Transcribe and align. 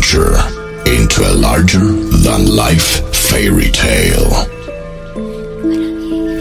we 0.00 0.06
venture 0.06 0.36
into 0.86 1.22
a 1.22 1.34
larger 1.34 1.84
than 1.84 2.56
life 2.56 3.14
fairy 3.14 3.70
tale. 3.70 4.32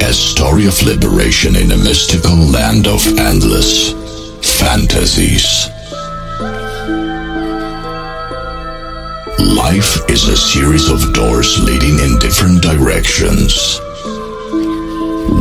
A 0.02 0.14
story 0.14 0.66
of 0.66 0.82
liberation 0.84 1.56
in 1.56 1.72
a 1.72 1.78
mystical 1.78 2.36
land 2.36 2.88
of 2.88 3.06
endless 3.18 3.92
fantasies. 4.60 5.68
Life 9.40 10.10
is 10.10 10.28
a 10.28 10.38
series 10.38 10.90
of 10.90 11.14
doors 11.14 11.60
leading 11.60 12.00
in 12.00 12.20
different 12.20 12.62
directions. 12.62 13.80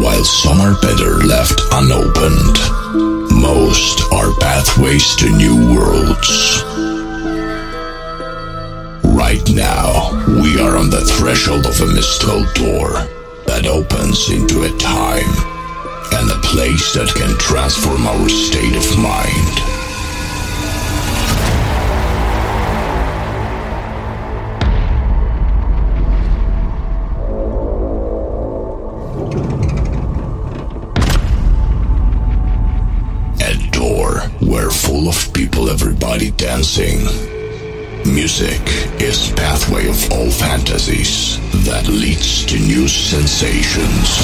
While 0.02 0.24
some 0.24 0.60
are 0.60 0.80
better 0.80 1.18
left 1.26 1.60
unopened, 1.72 2.58
most 3.40 4.02
are 4.12 4.32
pathways 4.40 5.14
to 5.16 5.30
new 5.36 5.74
worlds. 5.74 6.87
Right 9.28 9.50
now, 9.50 10.10
we 10.42 10.58
are 10.58 10.78
on 10.78 10.88
the 10.88 11.04
threshold 11.04 11.66
of 11.66 11.78
a 11.82 11.86
mystical 11.86 12.44
door 12.54 12.92
that 13.44 13.66
opens 13.66 14.30
into 14.30 14.62
a 14.62 14.70
time 14.78 15.28
and 16.16 16.30
a 16.30 16.40
place 16.40 16.94
that 16.94 17.12
can 17.14 17.36
transform 17.36 18.06
our 18.06 18.26
state 18.30 18.74
of 18.74 18.88
mind. 18.96 19.54
A 33.42 33.70
door 33.72 34.20
where 34.40 34.70
full 34.70 35.06
of 35.06 35.34
people, 35.34 35.68
everybody 35.68 36.30
dancing. 36.30 37.04
Music 38.06 38.87
is 39.08 39.32
pathway 39.32 39.88
of 39.88 39.96
all 40.12 40.30
fantasies 40.30 41.40
that 41.64 41.88
leads 41.88 42.44
to 42.44 42.60
new 42.60 42.84
sensations. 42.86 44.20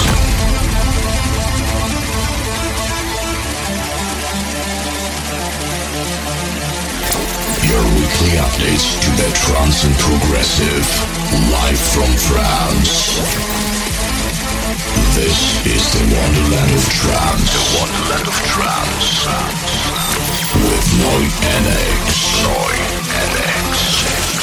Your 7.64 7.80
weekly 7.96 8.36
updates 8.36 9.00
to 9.00 9.10
the 9.16 9.30
trance 9.32 9.88
and 9.88 9.96
progressive, 10.04 10.84
live 11.48 11.80
from 11.80 12.10
France. 12.28 13.16
This 15.16 15.64
is 15.64 15.82
the 15.96 16.04
Wonderland 16.12 16.72
of 16.76 16.84
Trance. 16.92 17.48
The 17.56 17.64
Wonderland 17.80 18.28
of 18.28 18.36
Trance. 18.52 19.24
With 20.60 20.86
Noy 21.00 21.24
NX. 21.40 22.04
Noy 22.44 22.74
NX. 23.32 24.33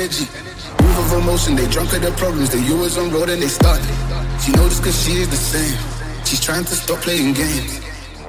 Energy. 0.00 0.26
Move 0.82 0.98
of 0.98 1.22
emotion, 1.22 1.56
they 1.56 1.68
drunk 1.68 1.92
at 1.92 2.00
their 2.00 2.16
problems. 2.16 2.50
They 2.50 2.62
you 2.64 2.76
on 2.96 3.10
road 3.10 3.28
and 3.28 3.42
they 3.42 3.48
started. 3.48 3.84
She 4.40 4.52
this 4.52 4.80
cause 4.80 4.96
she 5.04 5.12
is 5.20 5.28
the 5.28 5.36
same. 5.36 5.76
She's 6.24 6.40
trying 6.40 6.64
to 6.64 6.74
stop 6.74 7.00
playing 7.00 7.34
games. 7.34 7.80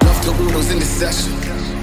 Love 0.04 0.20
the 0.24 0.32
Udos 0.44 0.70
in 0.70 0.78
the 0.78 0.84
session. 0.84 1.32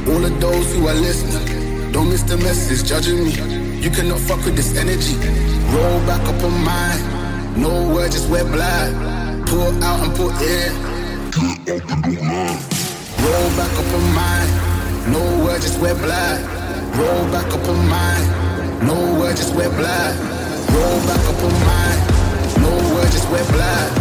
All 0.09 0.23
of 0.23 0.33
those 0.39 0.75
who 0.75 0.87
are 0.87 0.93
listening. 0.93 1.91
Don't 1.91 2.09
miss 2.09 2.21
the 2.23 2.37
message, 2.37 2.87
judging 2.87 3.23
me. 3.23 3.33
You 3.81 3.89
cannot 3.89 4.19
fuck 4.19 4.43
with 4.45 4.55
this 4.55 4.77
energy. 4.77 5.15
Roll 5.73 5.99
back 6.05 6.21
up 6.21 6.43
on 6.43 6.55
mine. 6.63 7.01
No 7.57 7.71
word, 7.93 8.11
just 8.11 8.29
wear 8.29 8.45
black. 8.45 8.89
Pull 9.47 9.83
out 9.83 9.99
and 10.05 10.15
pull 10.15 10.29
in. 10.29 10.71
Get 11.65 11.81
and 11.89 12.03
do 12.03 12.13
mine. 12.21 12.59
Roll 13.25 13.49
back 13.57 13.73
up 13.81 13.89
on 13.97 14.05
mine. 14.13 14.49
No 15.13 15.21
word, 15.43 15.61
just 15.61 15.79
wear 15.79 15.95
black. 15.95 16.39
Roll 16.95 17.23
back 17.31 17.49
up 17.51 17.67
on 17.67 17.89
mine. 17.89 18.38
No 18.84 19.19
word, 19.19 19.36
just 19.36 19.53
wear 19.55 19.69
black. 19.69 20.15
Roll 20.71 20.99
back 21.07 21.23
up 21.27 21.43
on 21.43 21.53
mine. 21.67 21.99
No 22.61 22.71
word, 22.95 23.11
just 23.11 23.30
wear 23.30 23.43
black. 23.51 23.91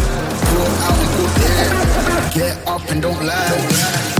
Pull 0.48 0.72
out 0.86 0.98
and 0.98 1.10
pull 1.16 1.30
in. 1.46 1.70
Get 2.32 2.66
up 2.66 2.88
and 2.90 3.02
don't 3.02 3.24
lie. 3.24 4.18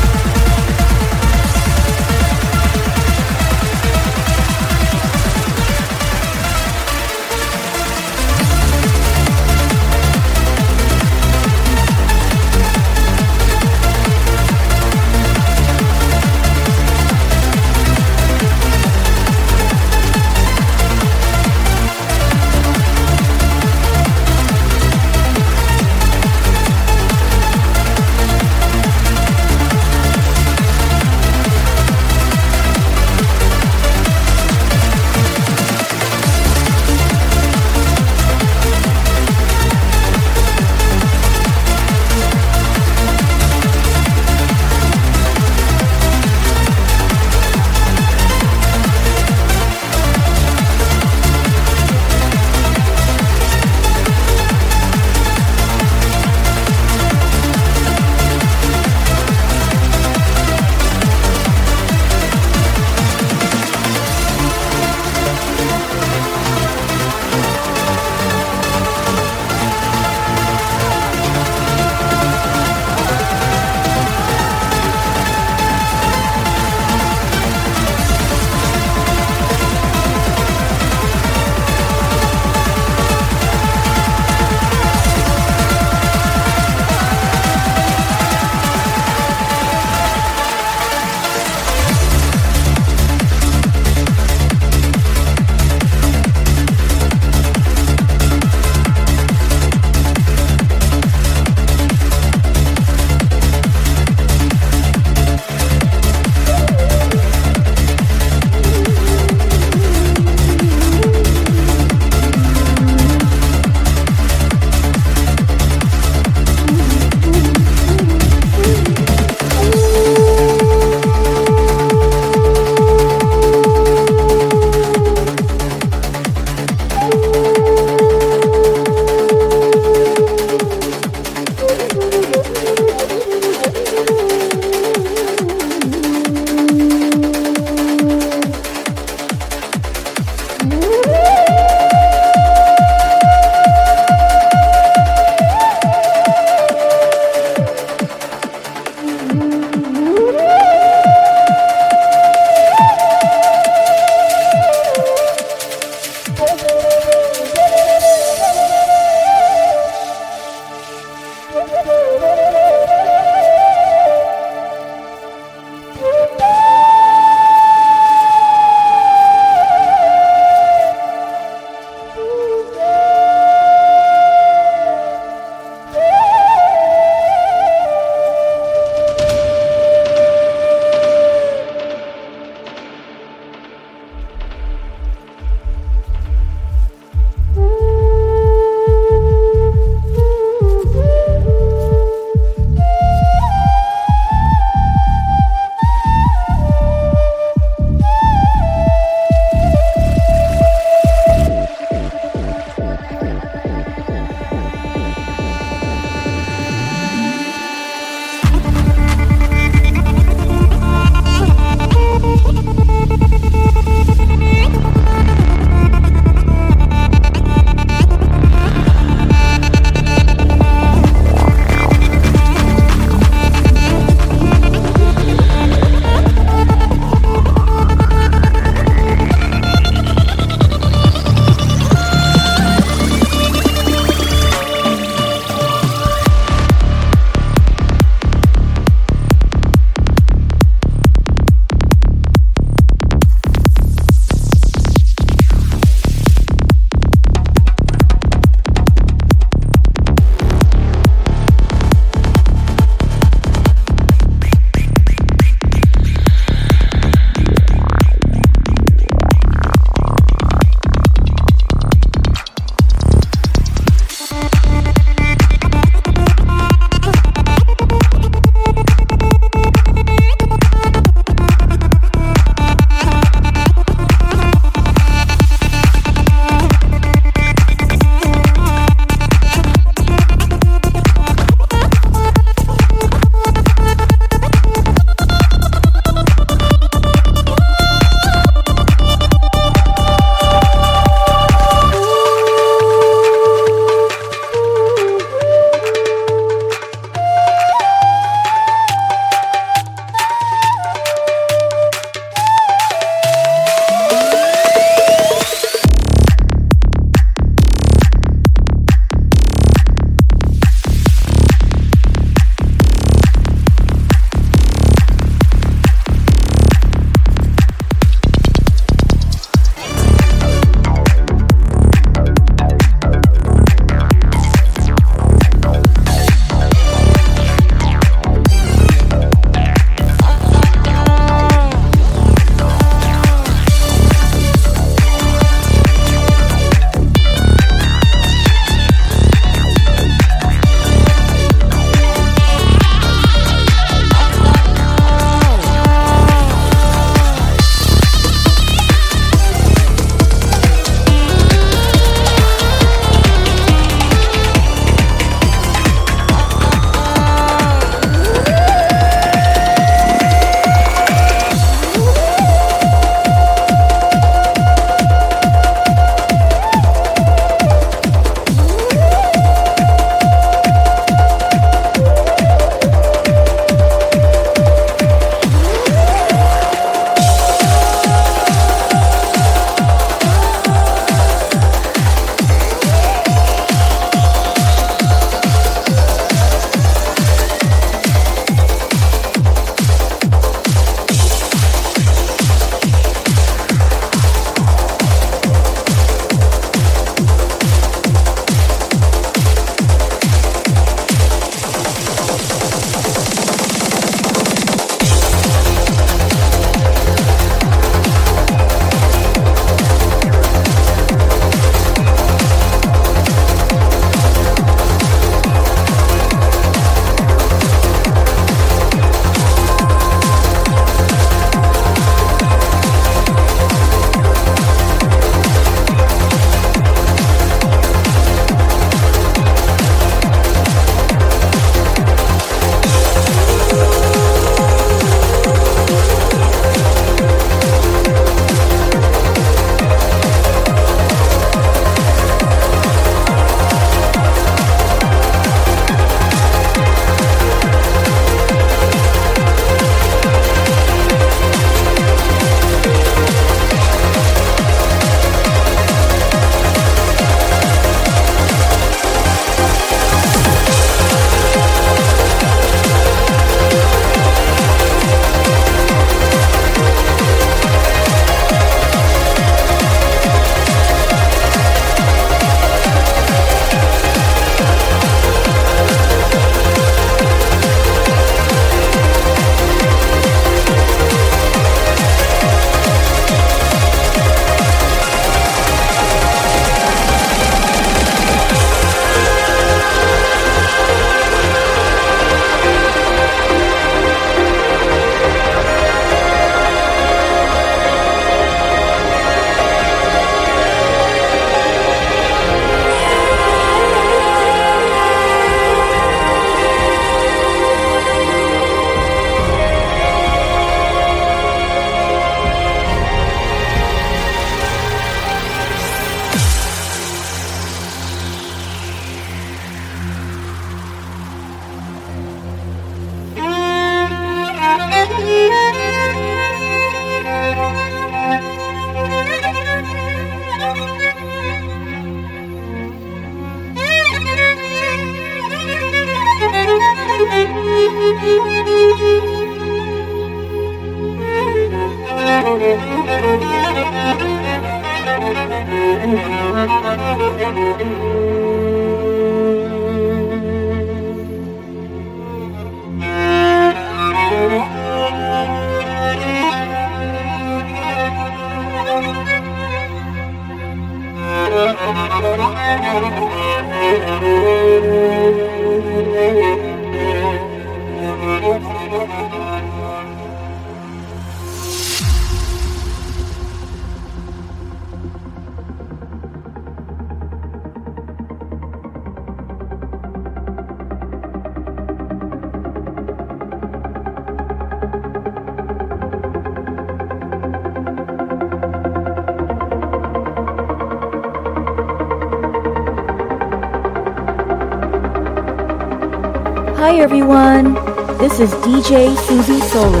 This 598.40 598.54
is 598.54 598.58
DJ 598.60 599.16
Susie 599.28 599.60
Solar. 599.68 600.00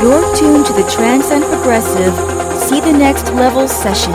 You're 0.00 0.34
tuned 0.34 0.64
to 0.64 0.72
the 0.72 0.88
Trance 0.90 1.30
and 1.30 1.44
Progressive 1.44 2.14
See 2.58 2.80
the 2.80 2.92
Next 2.92 3.26
Level 3.34 3.68
session. 3.68 4.14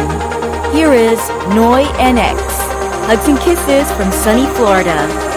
Here 0.73 0.93
is 0.93 1.19
Noi 1.53 1.83
NX. 2.01 2.41
Hugs 3.05 3.27
and 3.27 3.39
kisses 3.39 3.91
from 3.91 4.11
sunny 4.11 4.47
Florida. 4.55 5.34